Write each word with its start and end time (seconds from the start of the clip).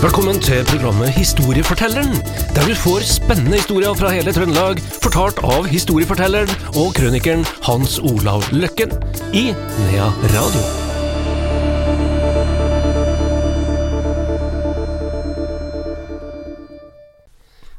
Velkommen 0.00 0.38
til 0.40 0.62
programmet 0.64 1.10
Historiefortelleren, 1.12 2.14
der 2.56 2.64
du 2.64 2.72
får 2.72 3.02
spennende 3.04 3.58
historier 3.58 3.92
fra 3.92 4.08
hele 4.14 4.32
Trøndelag, 4.32 4.80
fortalt 5.04 5.42
av 5.44 5.68
historiefortelleren 5.68 6.48
og 6.72 6.94
krønikeren 6.96 7.44
Hans 7.66 7.98
Olav 8.00 8.46
Løkken 8.48 8.96
i 9.36 9.50
Nea 9.52 10.08
Radio. 10.32 10.64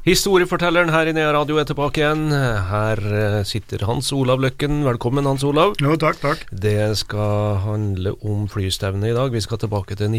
Historiefortelleren 0.06 0.94
her 0.94 1.10
i 1.10 1.18
Nea 1.18 1.34
Radio 1.34 1.58
er 1.58 1.66
tilbake 1.74 2.06
igjen. 2.06 2.30
Her 2.70 3.02
eh, 3.18 3.42
sitter 3.50 3.90
Hans 3.90 4.14
Olav 4.14 4.46
Løkken. 4.46 4.84
Velkommen, 4.86 5.26
Hans 5.26 5.46
Olav. 5.46 5.74
Jo, 5.82 5.98
takk, 5.98 6.22
takk. 6.22 6.46
Det 6.54 6.94
skal 7.02 7.62
handle 7.66 8.14
om 8.22 8.46
flystevne 8.50 9.10
i 9.10 9.18
dag. 9.18 9.34
Vi 9.34 9.41
skal 9.41 9.62
tilbake 9.66 9.98
til 9.98 10.13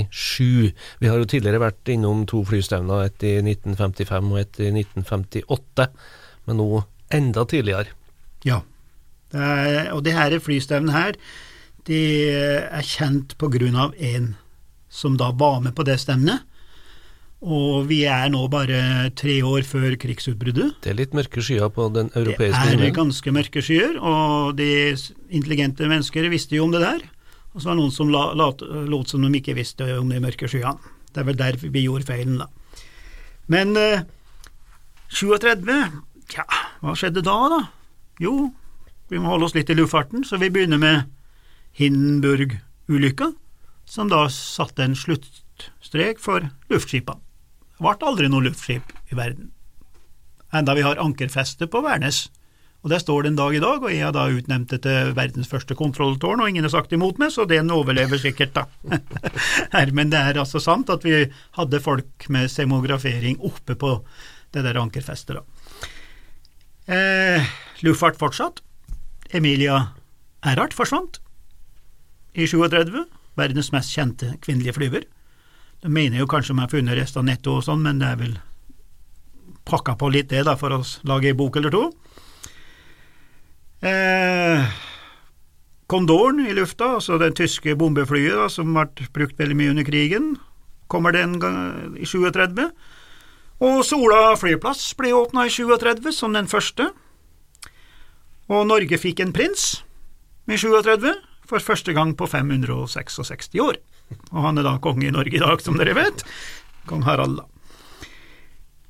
1937. 0.00 0.72
Vi 1.02 1.10
har 1.10 1.20
jo 1.20 1.28
tidligere 1.28 1.62
vært 1.62 1.92
innom 1.92 2.24
to 2.30 2.42
flystevner, 2.48 3.06
et 3.06 3.22
i 3.26 3.36
1955 3.44 4.32
og 4.32 4.40
et 4.42 4.60
i 4.62 4.70
1958, 4.72 5.88
men 6.48 6.60
nå 6.60 6.68
enda 7.12 7.44
tidligere. 7.48 7.92
Ja. 8.48 8.62
Og 9.92 10.02
det 10.04 10.16
her 10.16 10.38
flystevnet 10.44 10.92
her, 10.96 11.18
de 11.88 12.00
er 12.68 12.86
kjent 12.86 13.36
på 13.40 13.48
grunn 13.52 13.76
av 13.76 13.94
en 13.98 14.34
som 14.92 15.16
da 15.18 15.30
var 15.32 15.62
med 15.64 15.74
på 15.74 15.86
det 15.88 15.98
stevnet. 16.02 16.44
Og 17.42 17.88
vi 17.88 18.04
er 18.06 18.28
nå 18.30 18.44
bare 18.52 19.10
tre 19.18 19.40
år 19.42 19.64
før 19.66 19.96
krigsutbruddet. 19.98 20.76
Det 20.84 20.92
er 20.92 20.98
litt 21.00 21.16
mørke 21.16 21.42
skyer 21.42 21.72
på 21.74 21.88
den 21.90 22.12
europeiske 22.14 22.54
Det 22.54 22.68
er 22.68 22.76
himmelen. 22.76 22.94
ganske 22.94 23.32
mørke 23.34 23.62
skyer, 23.66 23.96
og 23.98 24.54
de 24.60 24.94
intelligente 25.34 25.88
mennesker 25.90 26.28
visste 26.30 26.54
jo 26.54 26.68
om 26.68 26.76
det 26.76 26.84
der. 26.84 27.02
Og 27.52 27.60
så 27.60 27.68
var 27.68 27.76
det 27.76 27.82
noen 27.82 27.94
som 27.94 28.10
la, 28.12 28.24
lot, 28.38 28.64
lot 28.88 29.12
som 29.12 29.22
de 29.24 29.38
ikke 29.38 29.56
visste 29.58 29.86
om 29.98 30.08
de 30.12 30.20
mørke 30.22 30.48
skyene. 30.48 30.78
Det 31.12 31.20
er 31.20 31.28
vel 31.28 31.36
der 31.36 31.58
vi 31.60 31.84
gjorde 31.84 32.08
feilen, 32.08 32.40
da. 32.40 32.48
Men 33.52 33.76
eh, 33.76 34.06
37, 35.12 35.68
tja, 36.32 36.46
hva 36.80 36.94
skjedde 36.96 37.24
da, 37.26 37.36
da? 37.52 37.60
Jo, 38.22 38.48
vi 39.12 39.20
må 39.20 39.34
holde 39.34 39.50
oss 39.50 39.56
litt 39.56 39.68
i 39.68 39.76
luftfarten, 39.76 40.24
så 40.24 40.38
vi 40.40 40.48
begynner 40.52 40.80
med 40.80 41.10
Hindenburg-ulykka, 41.76 43.32
som 43.84 44.08
da 44.08 44.24
satte 44.32 44.86
en 44.86 44.96
sluttstrek 44.96 46.22
for 46.22 46.48
luftskipene. 46.72 47.20
Det 47.76 47.84
ble 47.84 48.08
aldri 48.08 48.30
noe 48.30 48.46
luftskip 48.46 48.92
i 49.10 49.18
verden, 49.18 49.50
enda 50.54 50.76
vi 50.78 50.84
har 50.86 51.00
ankerfeste 51.02 51.68
på 51.68 51.82
Værnes. 51.84 52.28
Og 52.82 52.90
Der 52.90 52.98
står 52.98 53.22
det 53.22 53.30
en 53.30 53.38
dag 53.38 53.54
i 53.54 53.62
dag, 53.62 53.78
og 53.82 53.92
jeg 53.92 54.02
har 54.02 54.14
da 54.14 54.26
utnevnt 54.26 54.72
til 54.82 55.12
verdens 55.14 55.46
første 55.46 55.74
kontrolltårn, 55.78 56.40
og 56.42 56.48
ingen 56.50 56.66
har 56.66 56.72
sagt 56.74 56.92
imot 56.92 57.20
meg, 57.22 57.30
så 57.30 57.46
den 57.46 57.70
overlever 57.70 58.18
sikkert, 58.18 58.56
da. 58.56 58.64
Men 59.96 60.10
det 60.10 60.18
er 60.18 60.40
altså 60.42 60.58
sant 60.58 60.90
at 60.90 61.06
vi 61.06 61.28
hadde 61.58 61.80
folk 61.80 62.26
med 62.28 62.50
semografering 62.50 63.38
oppe 63.38 63.78
på 63.78 63.94
det 64.52 64.64
der 64.66 64.80
ankerfestet, 64.82 65.38
da. 65.38 65.46
Eh, 66.90 67.46
luftfart 67.86 68.18
fortsatt. 68.18 68.64
Emilia 69.32 69.94
Earhart 70.42 70.74
forsvant 70.74 71.20
i 72.34 72.48
37, 72.50 73.04
verdens 73.38 73.70
mest 73.72 73.94
kjente 73.94 74.34
kvinnelige 74.42 74.74
flyver. 74.74 75.06
De 75.82 75.90
mener 75.90 76.18
jo 76.18 76.26
kanskje 76.26 76.56
de 76.56 76.64
har 76.64 76.72
funnet 76.72 76.98
resten 76.98 77.22
av 77.22 77.30
netto 77.30 77.60
og 77.60 77.64
sånn, 77.66 77.86
men 77.86 78.02
det 78.02 78.10
er 78.10 78.18
vel 78.18 78.34
pakka 79.68 79.94
på 79.98 80.10
litt 80.10 80.32
det 80.34 80.42
da, 80.50 80.56
for 80.58 80.74
å 80.74 80.82
lage 81.06 81.30
ei 81.30 81.38
bok 81.38 81.60
eller 81.60 81.70
to. 81.74 81.84
Eh, 83.82 84.62
Kondoren 85.92 86.40
i 86.40 86.54
lufta, 86.56 86.94
altså 86.96 87.18
det 87.20 87.34
tyske 87.36 87.74
bombeflyet 87.76 88.38
da, 88.38 88.48
som 88.48 88.72
ble 88.72 89.10
brukt 89.12 89.36
veldig 89.36 89.58
mye 89.58 89.72
under 89.74 89.84
krigen, 89.84 90.30
kommer 90.88 91.12
den 91.12 91.36
i 92.00 92.08
37. 92.08 92.64
Og 93.62 93.82
Sola 93.84 94.32
flyplass 94.40 94.86
ble 94.96 95.12
åpna 95.14 95.44
i 95.46 95.52
37 95.52 96.08
som 96.16 96.32
den 96.32 96.48
første. 96.48 96.88
Og 98.48 98.64
Norge 98.68 98.98
fikk 98.98 99.20
en 99.22 99.34
prins 99.36 99.82
i 100.48 100.56
37 100.56 101.12
for 101.48 101.60
første 101.60 101.92
gang 101.92 102.16
på 102.16 102.26
566 102.26 103.52
år. 103.60 103.78
Og 104.32 104.44
han 104.46 104.58
er 104.58 104.66
da 104.66 104.78
konge 104.82 105.06
i 105.08 105.14
Norge 105.14 105.36
i 105.36 105.42
dag, 105.42 105.60
som 105.60 105.76
dere 105.76 105.94
vet. 105.96 106.24
Kong 106.88 107.04
Harald, 107.06 107.38
da. 107.42 107.48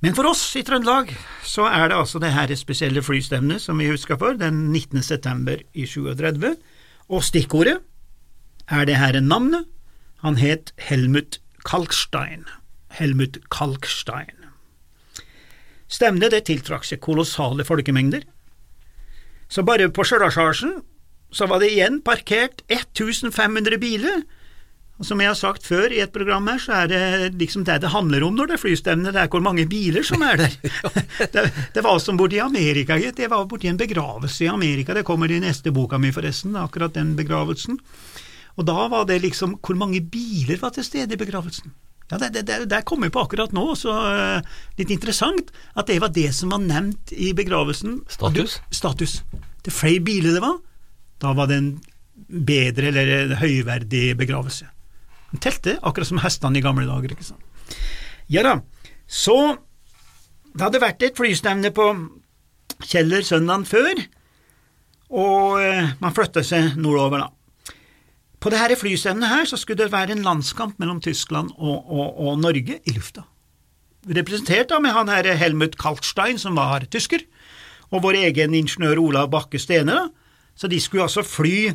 Men 0.02 0.16
for 0.18 0.26
oss 0.32 0.40
i 0.58 0.64
Trøndelag 0.66 1.12
så 1.46 1.68
er 1.68 1.90
det 1.90 1.98
altså 1.98 2.18
det 2.18 2.32
her 2.34 2.50
spesielle 2.58 3.04
flystevnet 3.06 3.62
som 3.62 3.78
vi 3.78 3.90
husker 3.90 4.18
for, 4.18 4.34
den 4.34 4.72
19. 4.72 5.02
september 5.06 5.60
i 5.78 5.86
37, 5.86 6.56
og 7.12 7.24
stikkordet 7.26 7.80
er 8.72 8.86
det 8.88 8.96
her 8.96 9.20
navnet. 9.20 9.66
Han 10.22 10.38
het 10.38 10.72
Helmut 10.78 11.40
Kalkstein. 11.66 12.46
Helmut 12.96 13.38
Kalkstein. 13.52 14.46
Stevnet 15.92 16.32
det 16.32 16.46
tiltrakk 16.48 16.86
seg 16.88 17.02
kolossale 17.04 17.66
folkemengder. 17.68 18.24
Så 19.52 19.64
bare 19.66 19.90
på 19.92 20.06
Stjørdalsjarsen 20.08 20.78
så 21.32 21.48
var 21.48 21.60
det 21.60 21.72
igjen 21.74 22.00
parkert 22.04 22.62
1500 22.68 23.76
biler, 23.80 24.22
og 25.00 25.06
som 25.08 25.20
jeg 25.22 25.32
har 25.32 25.38
sagt 25.38 25.64
før 25.66 25.90
i 25.90 26.00
et 26.04 26.12
program 26.14 26.46
her, 26.46 26.60
så 26.62 26.74
er 26.82 26.90
det 26.92 27.04
liksom 27.40 27.64
det 27.66 27.80
det 27.82 27.90
handler 27.90 28.22
om 28.26 28.36
når 28.36 28.50
det 28.50 28.56
er 28.56 28.62
flystevne, 28.62 29.12
det 29.14 29.22
er 29.22 29.30
hvor 29.32 29.42
mange 29.42 29.64
biler 29.66 30.04
som 30.06 30.22
er 30.22 30.44
der. 30.44 30.56
det, 31.34 31.46
det 31.74 31.82
var 31.82 31.98
som 32.02 32.18
borti 32.20 32.38
Amerika, 32.44 32.98
gitt. 33.00 33.18
Jeg 33.18 33.32
var 33.32 33.48
borti 33.50 33.70
en 33.70 33.80
begravelse 33.80 34.44
i 34.44 34.50
Amerika, 34.52 34.94
det 34.94 35.06
kommer 35.08 35.32
i 35.32 35.40
neste 35.42 35.72
boka 35.74 35.98
mi 35.98 36.12
forresten, 36.14 36.54
akkurat 36.60 36.94
den 36.94 37.16
begravelsen. 37.18 37.80
Og 38.60 38.68
da 38.68 38.84
var 38.92 39.08
det 39.08 39.22
liksom 39.24 39.56
hvor 39.58 39.78
mange 39.80 40.02
biler 40.04 40.60
var 40.60 40.74
til 40.76 40.86
stede 40.86 41.16
i 41.16 41.20
begravelsen. 41.20 41.72
Ja, 42.12 42.18
det, 42.20 42.42
det, 42.44 42.58
det, 42.68 42.82
kom 42.84 43.02
jeg 43.06 43.14
på 43.14 43.22
akkurat 43.24 43.54
nå, 43.56 43.64
så 43.78 43.94
uh, 43.96 44.58
litt 44.76 44.92
interessant 44.92 45.48
at 45.72 45.88
det 45.88 45.96
var 46.02 46.12
det 46.12 46.28
som 46.36 46.52
var 46.52 46.60
nevnt 46.60 47.14
i 47.16 47.30
begravelsen. 47.34 48.02
Status? 48.12 48.58
Status. 48.70 49.22
Det 49.64 49.72
flere 49.72 50.04
biler 50.04 50.36
det 50.36 50.44
var, 50.44 50.60
da 51.24 51.32
var 51.38 51.48
det 51.48 51.58
en 51.62 51.72
bedre 52.28 52.92
eller 52.92 53.34
høyverdig 53.40 54.12
begravelse. 54.20 54.68
Den 55.32 55.42
telte, 55.42 55.78
akkurat 55.80 56.08
som 56.08 56.20
hestene 56.22 56.60
i 56.60 56.64
gamle 56.64 56.86
dager, 56.88 57.14
ikke 57.14 57.26
sant. 57.26 57.76
Ja 58.32 58.44
da, 58.44 58.58
så 59.08 59.36
det 60.52 60.66
hadde 60.66 60.82
vært 60.82 61.04
et 61.04 61.16
flystevne 61.18 61.72
på 61.74 61.86
Kjeller 62.82 63.22
søndagen 63.24 63.64
før, 63.68 64.00
og 65.12 65.60
eh, 65.62 65.92
man 66.00 66.14
flytta 66.16 66.42
seg 66.44 66.76
nordover, 66.80 67.24
da. 67.24 67.74
På 68.42 68.50
det 68.50 68.58
dette 68.58 68.80
flystevnet 68.80 69.30
her 69.30 69.46
så 69.46 69.58
skulle 69.60 69.84
det 69.84 69.92
være 69.92 70.16
en 70.16 70.24
landskamp 70.26 70.80
mellom 70.82 70.98
Tyskland 71.04 71.52
og, 71.54 71.84
og, 71.86 72.08
og 72.18 72.40
Norge 72.42 72.80
i 72.82 72.94
lufta. 72.96 73.22
Representert 74.02 74.72
da 74.72 74.80
med 74.82 74.96
han 74.96 75.12
her 75.12 75.28
Helmut 75.38 75.76
Kaltstein, 75.78 76.40
som 76.42 76.58
var 76.58 76.88
tysker, 76.90 77.22
og 77.94 78.02
vår 78.02 78.18
egen 78.24 78.56
ingeniør 78.58 78.98
Olav 78.98 79.30
Bakke 79.30 79.60
Stene, 79.62 79.94
da. 79.94 80.08
Så 80.58 80.68
de 80.68 80.80
skulle 80.82 81.06
altså 81.06 81.22
fly 81.24 81.70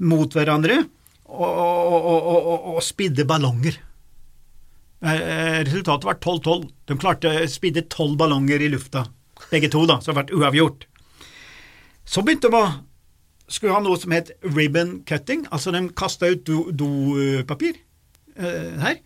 mot 0.00 0.32
hverandre 0.34 0.80
og, 1.28 1.44
og, 1.44 2.26
og, 2.32 2.66
og 2.74 2.82
spidde 2.84 3.26
ballonger. 3.28 3.76
Eh, 5.04 5.60
Resultatet 5.68 6.08
var 6.08 6.18
12-12. 6.18 6.68
De 6.88 6.96
klarte 6.98 7.30
å 7.30 7.48
spidde 7.50 7.86
tolv 7.92 8.16
ballonger 8.18 8.64
i 8.64 8.70
lufta, 8.72 9.04
begge 9.52 9.70
to, 9.72 9.84
da, 9.88 10.00
som 10.02 10.16
har 10.18 10.26
ble 10.26 10.40
uavgjort. 10.40 10.88
Så 12.08 12.24
begynte 12.24 12.50
de 12.50 12.58
å 12.58 12.68
skulle 13.48 13.76
ha 13.76 13.82
noe 13.84 13.96
som 14.00 14.12
het 14.12 14.32
ribbon 14.44 14.98
cutting, 15.08 15.46
altså 15.52 15.72
de 15.72 15.86
kasta 15.96 16.28
ut 16.34 16.48
dopapir 16.76 17.78
do 17.78 18.44
eh, 18.44 18.74
her, 18.82 18.98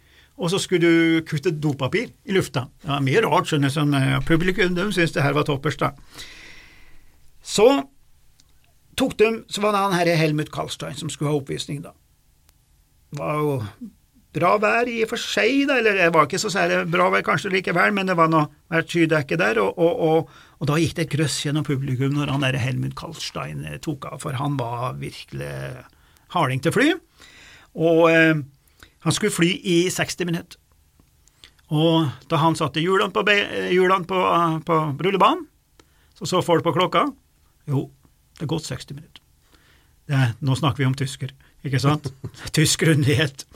og 0.42 0.50
så 0.50 0.58
skulle 0.58 0.88
du 0.88 1.22
kutte 1.28 1.52
dopapir 1.54 2.10
i 2.26 2.34
lufta. 2.34 2.66
Det 2.82 2.90
var 2.90 3.04
mye 3.04 3.22
rart, 3.22 3.50
skjønner 3.50 3.70
jeg, 3.70 3.76
som 3.76 3.94
eh, 3.94 4.18
publikum 4.26 4.74
de 4.74 4.88
syntes 4.90 5.14
det 5.14 5.22
her 5.22 5.36
var 5.36 5.46
toppers, 5.46 5.78
da. 5.78 5.92
Så 7.42 7.68
tok 8.98 9.14
de, 9.20 9.30
så 9.50 9.62
var 9.62 9.74
det 9.74 9.82
han 9.84 9.96
herre 9.98 10.18
Helmut 10.18 10.50
Karlstein 10.54 10.98
som 10.98 11.10
skulle 11.12 11.30
ha 11.30 11.38
oppvisning, 11.38 11.82
da. 11.84 11.94
Var 13.18 13.42
jo 13.42 13.58
bra 14.32 14.54
vær 14.60 14.88
i 14.88 15.02
og 15.04 15.10
for 15.10 15.20
seg, 15.20 15.66
da, 15.68 15.76
eller 15.80 15.98
det 15.98 16.08
var 16.14 16.28
ikke 16.28 16.40
så 16.40 16.50
særlig 16.52 16.86
bra 16.92 17.10
vær 17.12 17.24
kanskje 17.26 17.52
likevel, 17.52 17.92
men 17.92 18.08
det 18.08 18.16
var 18.16 18.30
noe 18.32 18.48
hvert 18.72 18.88
skydekke 18.88 19.36
der, 19.40 19.60
og, 19.60 19.76
og, 19.76 20.00
og, 20.06 20.32
og, 20.56 20.64
da 20.70 20.78
gikk 20.80 20.96
det 20.96 21.04
et 21.06 21.12
grøss 21.18 21.36
gjennom 21.44 21.66
publikum 21.68 22.16
når 22.16 22.32
han 22.32 22.46
der 22.46 22.60
Helmut 22.62 22.96
Kalstein 22.96 23.66
tok 23.84 24.08
av, 24.08 24.22
for 24.24 24.38
han 24.40 24.56
var 24.60 24.96
virkelig 25.00 25.52
harding 26.32 26.64
til 26.64 26.72
fly, 26.72 26.88
og 27.76 28.02
eh, 28.08 28.40
han 29.02 29.16
skulle 29.16 29.34
fly 29.34 29.50
i 29.68 29.78
60 29.92 30.28
minutter. 30.28 30.58
Og 31.72 32.08
da 32.28 32.40
han 32.40 32.56
satte 32.56 32.82
hjulene 32.84 33.12
på, 33.12 33.24
hjulene 33.72 34.08
på, 34.08 34.18
på 34.68 34.78
rullebanen, 35.00 35.46
så 36.16 36.28
så 36.28 36.42
folk 36.44 36.64
på 36.64 36.74
klokka, 36.76 37.06
jo, 37.68 37.86
det 38.36 38.44
er 38.44 38.50
gått 38.52 38.68
60 38.68 38.96
minutter. 38.96 39.22
Det, 40.08 40.20
nå 40.44 40.56
snakker 40.58 40.82
vi 40.82 40.88
om 40.88 40.96
tysker, 40.96 41.32
ikke 41.66 41.80
sant? 41.82 42.08
Tysk 42.54 42.84
grundighet. 42.84 43.46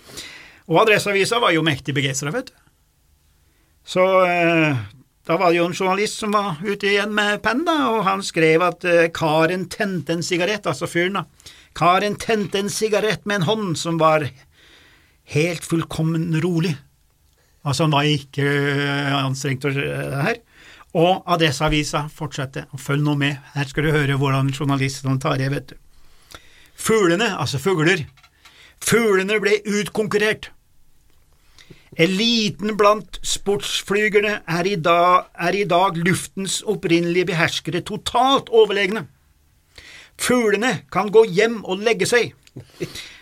Og 0.66 0.82
Adresseavisa 0.82 1.40
var 1.42 1.54
jo 1.54 1.64
mektig 1.66 1.94
begeistra, 1.96 2.32
vet 2.34 2.50
du. 2.50 2.56
Så 3.86 4.02
eh, 4.26 4.78
da 5.26 5.36
var 5.38 5.52
det 5.52 5.60
jo 5.60 5.68
en 5.68 5.76
journalist 5.76 6.22
som 6.22 6.32
var 6.34 6.58
ute 6.64 6.88
igjen 6.90 7.12
med 7.14 7.38
penn, 7.44 7.62
da, 7.66 7.76
og 7.94 8.02
han 8.08 8.24
skrev 8.26 8.64
at 8.66 8.86
eh, 8.88 9.06
karen 9.14 9.68
tente 9.70 10.16
en 10.16 10.26
sigarett, 10.26 10.66
altså 10.66 10.88
fyren, 10.90 11.20
da. 11.20 11.52
Karen 11.76 12.16
tente 12.18 12.58
en 12.58 12.72
sigarett 12.72 13.22
med 13.28 13.42
en 13.42 13.48
hånd 13.50 13.78
som 13.78 14.00
var 14.00 14.26
helt 15.36 15.66
fullkommen 15.66 16.32
rolig, 16.42 16.74
Altså, 17.66 17.86
han 17.86 17.96
var 17.96 18.06
ikke 18.06 18.44
øh, 18.46 19.24
anstrengt 19.24 19.64
og, 19.66 19.74
det 19.74 20.22
her. 20.22 20.36
Og 20.96 21.24
Adresseavisa 21.26 22.06
fortsetter, 22.14 22.68
og 22.72 22.80
følg 22.80 23.02
nå 23.04 23.16
med, 23.18 23.40
her 23.56 23.68
skal 23.68 23.84
du 23.84 23.90
høre 23.92 24.16
hvordan 24.20 24.52
journalistene 24.54 25.18
tar 25.20 25.42
i, 25.42 25.50
vet 25.52 25.72
du. 25.72 25.80
Fuglene, 26.86 27.32
altså 27.34 27.58
fugler, 27.58 28.04
fuglene 28.78 29.40
ble 29.42 29.56
utkonkurrert. 29.66 30.52
Eliten 31.98 32.76
blant 32.78 33.18
sportsflygerne 33.26 34.36
er 34.46 34.68
i, 34.68 34.76
dag, 34.78 35.26
er 35.34 35.56
i 35.56 35.64
dag 35.66 35.96
luftens 35.98 36.60
opprinnelige 36.62 37.26
beherskere 37.32 37.80
totalt 37.88 38.52
overlegne. 38.54 39.06
Fuglene 40.20 40.84
kan 40.92 41.10
gå 41.10 41.24
hjem 41.26 41.58
og 41.64 41.82
legge 41.82 42.06
seg. 42.06 42.36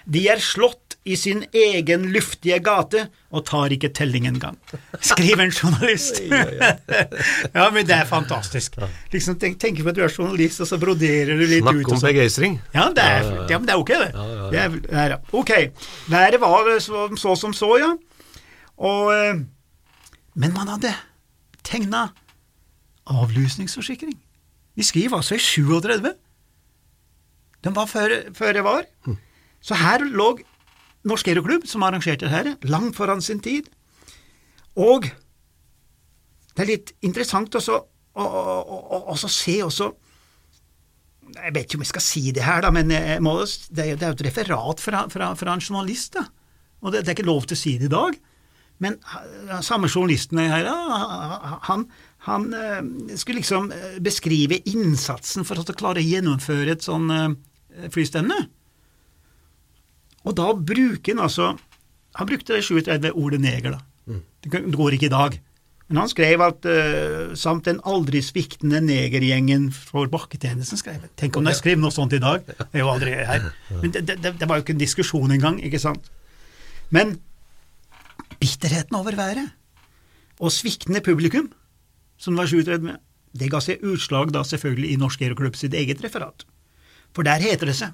De 0.05 0.27
er 0.29 0.45
slått 0.45 0.84
i 1.05 1.17
sin 1.21 1.43
egen 1.53 2.07
luftige 2.15 2.57
gate 2.65 3.03
og 3.35 3.43
tar 3.45 3.73
ikke 3.75 3.91
telling 3.93 4.25
engang, 4.29 4.57
skriver 5.05 5.43
en 5.45 5.53
journalist. 5.53 6.23
ja, 7.59 7.67
men 7.75 7.85
det 7.85 7.97
er 7.99 8.09
fantastisk. 8.09 8.79
Liksom, 9.13 9.37
tenk, 9.43 9.59
tenk 9.61 9.83
på 9.85 9.93
at 9.93 9.99
du 9.99 10.01
er 10.07 10.15
journalist, 10.15 10.63
og 10.65 10.71
så 10.71 10.79
broderer 10.81 11.37
du 11.37 11.45
litt 11.45 11.61
Snakk 11.67 11.83
ut. 11.83 11.85
om 11.85 11.93
og 11.93 12.01
sånn. 12.01 12.09
begeistring. 12.09 12.57
Ja, 12.73 12.87
det 12.97 13.05
er, 13.05 13.29
Ja, 13.53 13.59
men 13.59 13.69
det 13.69 13.75
er 13.77 13.83
ok, 13.83 13.93
det. 13.93 14.11
Ja, 14.15 14.25
ja, 14.25 14.47
ja. 14.49 14.69
det 14.79 15.03
er, 15.05 15.17
ok, 15.43 15.53
været 16.15 16.41
var 16.41 16.73
så, 16.81 17.05
så 17.21 17.37
som 17.37 17.53
så, 17.57 17.71
ja. 17.83 17.93
Og, 18.81 19.13
eh, 19.13 19.45
men 20.35 20.57
man 20.57 20.73
hadde 20.73 20.95
tegna 21.69 22.07
avlysningsforsikring. 23.05 24.17
De 24.75 24.83
skriver 24.83 25.21
altså 25.21 25.37
i 25.37 25.39
37. 25.39 26.15
Den 27.65 27.77
var 27.77 27.87
før, 27.87 28.17
før 28.35 28.57
jeg 28.57 28.65
var. 28.65 28.83
Hm. 29.05 29.21
Så 29.65 29.77
her 29.81 30.03
lå 30.05 30.33
Norsk 31.05 31.29
Aeroklubb, 31.29 31.67
som 31.69 31.85
arrangerte 31.85 32.31
dette, 32.31 32.57
langt 32.71 32.97
foran 32.97 33.23
sin 33.23 33.43
tid. 33.45 33.69
Og 34.81 35.09
det 36.55 36.65
er 36.65 36.71
litt 36.71 36.95
interessant 37.05 37.55
også 37.55 37.81
å 38.15 39.15
se 39.27 39.57
også 39.67 39.89
Jeg 41.35 41.51
vet 41.51 41.65
ikke 41.65 41.81
om 41.81 41.83
jeg 41.83 41.91
skal 41.91 42.05
si 42.05 42.21
det 42.37 42.45
her, 42.47 42.61
da, 42.63 42.71
men 42.71 42.93
jeg 42.95 43.19
må, 43.25 43.33
det 43.75 43.83
er 43.83 43.89
jo 43.91 44.13
et 44.13 44.23
referat 44.23 44.83
fra, 44.83 45.01
fra, 45.11 45.33
fra 45.35 45.57
en 45.57 45.63
journalist. 45.65 46.15
da. 46.15 46.29
Og 46.85 46.93
det, 46.93 47.03
det 47.03 47.11
er 47.11 47.17
ikke 47.17 47.27
lov 47.27 47.49
til 47.49 47.57
å 47.57 47.59
si 47.59 47.73
det 47.81 47.89
i 47.89 47.95
dag. 47.95 48.19
Men 48.83 48.99
samme 49.65 49.89
journalisten 49.89 50.39
her, 50.39 50.69
han, 51.67 51.87
han 52.27 52.47
eh, 52.59 52.81
skulle 53.17 53.41
liksom 53.41 53.71
eh, 53.73 53.99
beskrive 54.03 54.59
innsatsen 54.71 55.47
for 55.47 55.61
å 55.61 55.77
klare 55.77 56.03
å 56.03 56.07
gjennomføre 56.07 56.75
et 56.75 56.87
sånn 56.87 57.11
eh, 57.15 57.89
flystevne. 57.95 58.39
Og 60.25 60.37
da 60.37 60.53
bruker 60.57 61.15
han 61.15 61.25
altså 61.27 61.55
Han 62.15 62.29
brukte 62.29 62.55
det 62.55 62.63
37 62.65 63.11
ordet 63.11 63.41
neger, 63.43 63.75
da. 63.75 63.81
Det 64.45 64.61
går 64.71 64.95
ikke 64.95 65.09
i 65.09 65.13
dag. 65.13 65.41
Men 65.89 65.99
han 66.01 66.09
skrev 66.09 66.43
at 66.45 66.67
uh, 66.69 67.33
samt 67.37 67.67
den 67.69 67.81
aldri 67.85 68.23
sviktende 68.25 68.79
negergjengen 68.85 69.67
for 69.75 70.09
bakketjenesten, 70.13 70.81
skrev. 70.81 71.09
Tenk 71.21 71.37
om 71.37 71.45
de 71.45 71.53
skrev 71.57 71.81
noe 71.81 71.93
sånt 71.93 72.15
i 72.15 72.21
dag. 72.23 72.45
Det 72.47 72.71
er 72.71 72.85
jo 72.85 72.93
aldri 72.93 73.17
her. 73.19 73.49
Men 73.83 73.93
det, 73.93 74.05
det, 74.09 74.33
det 74.41 74.49
var 74.49 74.61
jo 74.61 74.65
ikke 74.65 74.77
en 74.77 74.81
diskusjon 74.85 75.35
engang, 75.35 75.59
ikke 75.59 75.83
sant. 75.83 76.07
Men 76.95 77.19
bitterheten 78.41 78.97
over 78.97 79.17
været 79.19 79.51
og 80.41 80.53
sviktende 80.53 81.03
publikum, 81.05 81.51
som 82.19 82.39
var 82.39 82.49
37, 82.49 82.95
det 83.35 83.51
ga 83.51 83.61
seg 83.63 83.83
utslag 83.85 84.33
da 84.35 84.45
selvfølgelig 84.47 84.95
i 84.95 84.99
Norsk 85.03 85.23
Aeroklubb 85.23 85.59
sitt 85.59 85.75
eget 85.75 86.03
referat. 86.05 86.47
For 87.15 87.27
der 87.27 87.43
heter 87.43 87.71
det 87.71 87.77
seg 87.79 87.93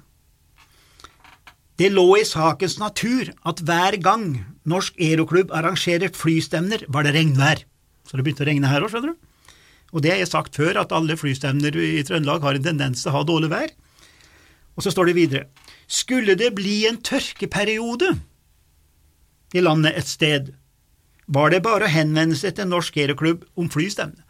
det 1.81 1.89
lå 1.95 2.05
i 2.19 2.25
sakens 2.27 2.77
natur 2.77 3.31
at 3.47 3.61
hver 3.65 3.97
gang 4.03 4.25
Norsk 4.69 4.97
Aeroklubb 5.01 5.53
arrangerer 5.55 6.11
flystevner, 6.13 6.83
var 6.93 7.07
det 7.07 7.15
regnvær. 7.15 7.63
Så 8.05 8.17
det 8.17 8.25
begynte 8.25 8.45
å 8.45 8.49
regne 8.49 8.69
her 8.69 8.85
òg, 8.85 8.91
skjønner 8.93 9.15
du. 9.15 9.55
Og 9.91 10.03
det 10.03 10.13
har 10.13 10.21
jeg 10.21 10.29
sagt 10.29 10.59
før, 10.59 10.77
at 10.83 10.93
alle 10.95 11.17
flystevner 11.17 11.75
i 11.81 12.03
Trøndelag 12.05 12.45
har 12.45 12.57
en 12.57 12.67
tendens 12.67 13.01
til 13.01 13.11
å 13.11 13.15
ha 13.17 13.23
dårlig 13.27 13.49
vær. 13.51 13.73
Og 14.77 14.85
så 14.85 14.93
står 14.93 15.09
det 15.09 15.17
videre 15.17 15.47
Skulle 15.89 16.37
det 16.39 16.53
bli 16.55 16.83
en 16.87 17.01
tørkeperiode 17.01 18.13
i 19.57 19.63
landet 19.63 19.97
et 19.99 20.07
sted, 20.07 20.53
var 21.27 21.51
det 21.51 21.63
bare 21.65 21.87
å 21.87 21.91
henvende 21.91 22.37
seg 22.39 22.55
til 22.55 22.69
Norsk 22.69 23.01
Aeroklubb 23.01 23.43
om 23.59 23.71
flystevne. 23.73 24.21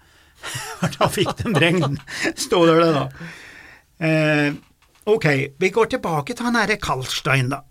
Da 0.95 1.11
fikk 1.11 1.35
de 1.43 1.51
regn, 1.61 1.99
står 2.47 2.71
det 2.71 2.91
da. 2.95 3.03
Eh, 4.01 4.47
ok, 5.05 5.27
vi 5.59 5.69
går 5.69 5.91
tilbake 5.95 6.35
til 6.35 6.47
han 6.47 6.57
herre 6.59 6.79
Kalstein, 6.81 7.51
da. 7.53 7.63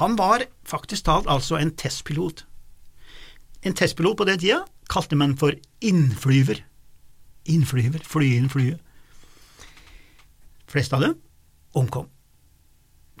Han 0.00 0.16
var 0.18 0.44
faktisk 0.66 1.06
talt 1.06 1.28
altså 1.30 1.60
en 1.60 1.70
testpilot. 1.78 2.44
En 3.62 3.74
testpilot 3.74 4.16
på 4.18 4.26
den 4.28 4.40
tida 4.42 4.64
kalte 4.90 5.16
man 5.18 5.36
for 5.38 5.54
innflyver. 5.80 6.60
Innflyver, 7.46 8.02
fly 8.02 8.32
inn 8.36 8.50
flyet. 8.50 8.82
Flest 10.66 10.94
av 10.96 11.04
dem 11.04 11.16
omkom. 11.76 12.08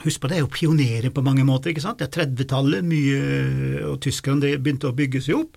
Husk 0.04 0.20
på 0.20 0.28
det 0.28 0.38
er 0.38 0.42
jo 0.44 0.52
pionerer 0.52 1.12
på 1.14 1.22
mange 1.24 1.44
måter, 1.46 1.70
ikke 1.70 1.84
sant. 1.84 2.00
Det 2.00 2.10
er 2.10 2.26
30-tallet, 2.26 2.84
mye, 2.84 3.20
og 3.88 4.00
tyskerne 4.04 4.56
begynte 4.58 4.90
å 4.90 4.96
bygge 4.96 5.22
seg 5.24 5.38
opp. 5.38 5.56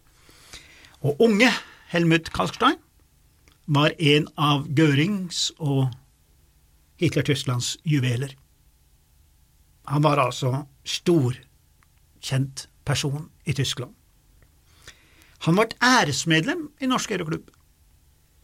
Og 1.04 1.20
unge 1.26 1.50
Helmut 1.92 2.30
Kalkstein 2.36 2.78
var 3.70 3.94
en 4.00 4.28
av 4.40 4.68
Görings 4.78 5.50
og 5.60 5.90
Hitler-Tysklands 7.00 7.78
juveler. 7.88 8.36
Han 9.90 10.04
var 10.06 10.22
altså 10.22 10.66
stor, 10.84 11.38
kjent 12.22 12.68
person 12.86 13.30
i 13.46 13.56
Tyskland. 13.56 13.96
Han 15.48 15.56
ble 15.56 15.70
æresmedlem 15.80 16.66
i 16.84 16.90
Norsk 16.92 17.14
Aeroklubb 17.16 17.48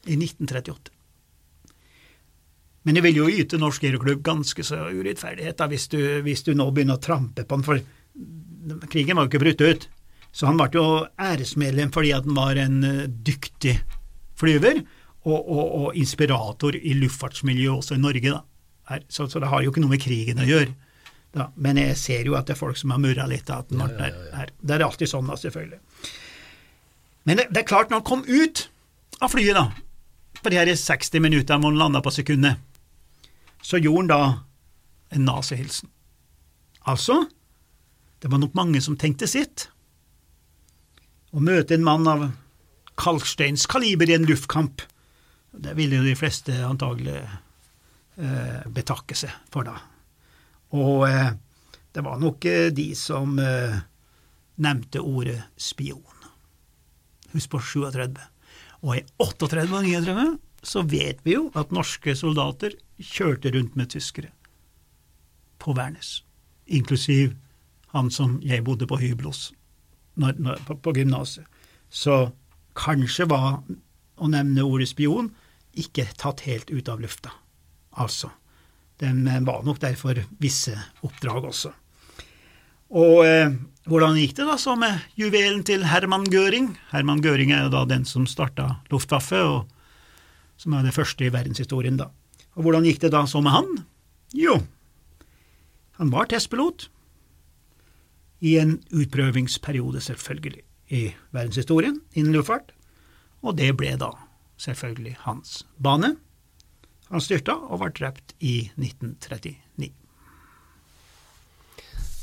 i 0.07 0.15
1938. 0.15 0.93
Men 2.85 2.99
jeg 2.99 3.05
vil 3.07 3.19
jo 3.19 3.27
yte 3.41 3.59
Norsk 3.59 3.83
Aeroklubb 3.83 4.23
ganske 4.23 4.63
så 4.63 4.85
urettferdighet 4.93 5.57
da, 5.59 5.67
hvis, 5.69 5.89
du, 5.91 5.99
hvis 6.23 6.45
du 6.45 6.53
nå 6.55 6.69
begynner 6.71 6.99
å 6.99 7.03
trampe 7.03 7.43
på 7.43 7.57
han, 7.57 7.65
for 7.65 7.81
krigen 8.91 9.17
var 9.17 9.25
jo 9.25 9.33
ikke 9.33 9.43
brutt 9.43 9.65
ut. 9.65 9.87
Så 10.35 10.47
han 10.47 10.59
ble 10.59 10.69
jo 10.75 10.87
æresmedlem 11.21 11.91
fordi 11.95 12.13
han 12.15 12.35
var 12.37 12.59
en 12.59 12.81
eh, 12.83 13.03
dyktig 13.07 13.77
flyver 14.39 14.81
og, 15.25 15.39
og, 15.39 15.63
og 15.79 15.97
inspirator 15.97 16.77
i 16.77 16.93
luftfartsmiljøet 17.01 17.81
også 17.81 17.97
i 17.97 18.01
Norge. 18.01 18.35
Så, 19.09 19.27
så 19.27 19.41
det 19.41 19.49
har 19.49 19.63
jo 19.65 19.71
ikke 19.73 19.81
noe 19.81 19.95
med 19.95 20.03
krigen 20.03 20.41
å 20.41 20.47
gjøre. 20.47 20.73
Da. 21.35 21.49
Men 21.59 21.79
jeg 21.81 21.97
ser 21.99 22.29
jo 22.29 22.37
at 22.39 22.47
det 22.47 22.55
er 22.55 22.61
folk 22.61 22.77
som 22.79 22.93
har 22.93 23.01
murra 23.03 23.25
litt 23.27 23.49
av 23.51 23.65
den 23.67 23.81
ble 23.81 23.97
der. 23.97 24.19
Her. 24.35 24.53
Det 24.61 24.77
er 24.77 24.85
alltid 24.85 25.11
sånn, 25.11 25.27
da, 25.27 25.35
selvfølgelig. 25.39 25.81
Men 27.25 27.41
det, 27.41 27.49
det 27.51 27.63
er 27.63 27.67
klart, 27.67 27.89
når 27.89 28.03
han 28.03 28.07
kom 28.07 28.23
ut 28.29 28.67
av 29.19 29.33
flyet, 29.33 29.57
da, 29.57 29.65
på 30.39 30.53
de 30.53 30.61
her 30.61 30.71
60 30.77 31.23
minuttene 31.25 31.59
hvor 31.59 31.73
han 31.73 31.81
landa 31.81 32.03
på 32.05 32.13
sekundet, 32.13 32.61
så 33.65 33.81
gjorde 33.81 34.05
han 34.05 34.11
da 34.13 34.21
en 35.17 35.25
nazihilsen. 35.25 35.89
Altså, 36.85 37.23
det 38.21 38.29
var 38.31 38.39
nok 38.41 38.55
mange 38.57 38.81
som 38.85 38.97
tenkte 38.99 39.27
sitt. 39.29 39.67
Å 41.33 41.41
møte 41.43 41.75
en 41.75 41.85
mann 41.85 42.07
av 42.07 42.27
Kalksteins 42.95 43.65
kaliber 43.67 44.07
i 44.07 44.15
en 44.15 44.27
luftkamp, 44.29 44.85
det 45.57 45.75
ville 45.77 45.99
jo 45.99 46.05
de 46.07 46.15
fleste 46.17 46.55
antagelig 46.65 47.17
eh, 47.21 48.61
betakke 48.71 49.17
seg 49.17 49.33
for, 49.53 49.67
da. 49.67 49.77
Og 50.75 51.05
eh, 51.07 51.33
det 51.95 52.03
var 52.03 52.19
nok 52.19 52.45
eh, 52.49 52.71
de 52.75 52.89
som 52.97 53.37
eh, 53.39 53.77
nevnte 54.61 55.03
ordet 55.03 55.41
spion. 55.57 56.01
Husk 57.33 57.51
på 57.51 57.61
37. 57.61 58.19
Og 58.85 58.97
i 58.97 59.03
38 59.21 59.65
og 59.71 59.87
39 59.87 60.27
så 60.65 60.81
vet 60.89 61.21
vi 61.25 61.35
jo 61.35 61.49
at 61.57 61.73
norske 61.75 62.15
soldater 62.17 62.73
kjørte 62.99 63.51
rundt 63.53 63.75
med 63.77 63.91
tyskere 63.93 64.31
på 65.61 65.73
Værnes, 65.77 66.23
inklusiv 66.65 67.35
han 67.93 68.09
som 68.11 68.39
jeg 68.43 68.63
bodde 68.65 68.87
på 68.87 68.97
hybel 68.99 69.29
hos 69.29 69.53
på, 70.19 70.75
på 70.75 70.93
gymnaset. 70.95 71.45
Så 71.89 72.31
kanskje 72.75 73.27
var 73.29 73.61
å 74.15 74.29
nevne 74.31 74.65
ordet 74.65 74.89
spion 74.91 75.31
ikke 75.79 76.07
tatt 76.19 76.45
helt 76.47 76.71
ut 76.71 76.89
av 76.91 77.01
lufta. 77.03 77.31
Altså, 78.01 78.31
den 79.01 79.25
var 79.47 79.63
nok 79.67 79.79
der 79.83 79.95
for 79.99 80.19
visse 80.41 80.75
oppdrag 81.05 81.49
også. 81.51 81.71
Og 82.95 83.25
eh, 83.25 83.55
hvordan 83.89 84.19
gikk 84.19 84.35
det 84.37 84.47
da 84.47 84.55
så 84.61 84.75
med 84.79 85.03
juvelen 85.19 85.63
til 85.67 85.83
Herman 85.89 86.27
Göring? 86.31 86.75
Herman 86.91 87.23
Göring 87.23 87.51
er 87.53 87.65
jo 87.65 87.73
da 87.73 87.83
den 87.89 88.05
som 88.07 88.27
starta 88.29 88.79
Luftwaffe, 88.91 89.41
og 89.41 90.61
som 90.61 90.77
er 90.77 90.85
det 90.85 90.95
første 90.95 91.25
i 91.25 91.33
verdenshistorien, 91.33 91.97
da. 91.99 92.11
Og 92.55 92.63
hvordan 92.63 92.87
gikk 92.87 93.01
det 93.03 93.11
da 93.15 93.25
så 93.27 93.41
med 93.43 93.55
han? 93.55 93.67
Jo, 94.35 94.61
han 95.99 96.11
var 96.11 96.27
testpilot 96.27 96.89
i 98.43 98.57
en 98.59 98.77
utprøvingsperiode, 98.91 100.01
selvfølgelig, 100.03 100.63
i 100.91 101.03
verdenshistorien 101.35 102.01
innen 102.13 102.35
luftfart, 102.35 102.73
og 103.45 103.57
det 103.59 103.71
ble 103.79 103.95
da 104.01 104.11
selvfølgelig 104.57 105.17
hans 105.25 105.63
bane. 105.81 106.15
Han 107.11 107.21
styrta 107.21 107.57
og 107.69 107.79
var 107.83 107.93
drept 107.95 108.33
i 108.39 108.71
1939. 108.75 109.55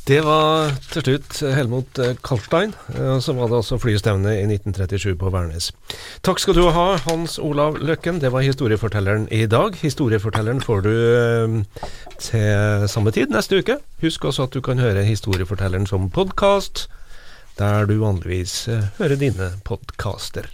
Det 0.02 0.16
var 0.26 0.72
til 0.90 1.04
slutt 1.04 1.36
Helmut 1.54 1.98
Kalstein, 2.26 2.72
som 3.22 3.38
hadde 3.38 3.60
altså 3.60 3.76
flystevne 3.78 4.32
i 4.34 4.48
1937 4.48 5.12
på 5.20 5.30
Værnes. 5.30 5.68
Takk 6.26 6.40
skal 6.42 6.56
du 6.58 6.64
ha, 6.74 6.96
Hans 7.04 7.36
Olav 7.38 7.78
Løkken. 7.78 8.18
Det 8.18 8.32
var 8.34 8.42
historiefortelleren 8.42 9.28
i 9.30 9.44
dag. 9.46 9.78
Historiefortelleren 9.78 10.58
får 10.58 10.82
du 10.88 10.90
eh, 10.90 11.86
til 12.18 12.88
samme 12.90 13.14
tid 13.14 13.30
neste 13.30 13.60
uke. 13.62 13.76
Husk 14.02 14.26
også 14.26 14.48
at 14.48 14.58
du 14.58 14.58
kan 14.60 14.82
høre 14.82 15.06
Historiefortelleren 15.06 15.86
som 15.86 16.10
podkast, 16.10 16.88
der 17.60 17.86
du 17.86 18.00
vanligvis 18.02 18.66
eh, 18.74 18.90
hører 18.98 19.22
dine 19.22 19.52
podkaster. 19.62 20.50